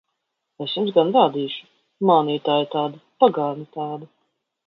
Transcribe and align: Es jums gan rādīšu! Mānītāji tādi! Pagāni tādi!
Es 0.63 0.71
jums 0.77 0.93
gan 0.95 1.11
rādīšu! 1.17 1.67
Mānītāji 2.11 2.67
tādi! 2.77 3.01
Pagāni 3.25 3.67
tādi! 3.79 4.09